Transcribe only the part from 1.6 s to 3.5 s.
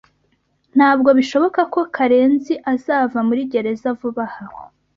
ko Karenziazava muri